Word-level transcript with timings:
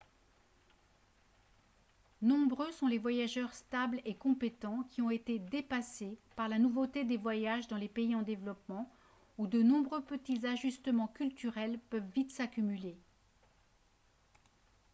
nombreux 2.23 2.71
sont 2.71 2.87
les 2.87 2.97
voyageurs 2.97 3.53
stables 3.53 4.01
et 4.03 4.15
compétents 4.15 4.81
qui 4.89 4.99
ont 5.03 5.11
été 5.11 5.37
dépassés 5.37 6.17
par 6.35 6.49
la 6.49 6.57
nouveauté 6.57 7.03
des 7.03 7.17
voyages 7.17 7.67
dans 7.67 7.77
les 7.77 7.87
pays 7.87 8.15
en 8.15 8.23
développement 8.23 8.91
où 9.37 9.45
de 9.45 9.61
nombreux 9.61 10.03
petits 10.03 10.43
ajustements 10.43 11.09
culturels 11.09 11.77
peuvent 11.91 12.09
vite 12.15 12.31
s'accumuler 12.31 12.97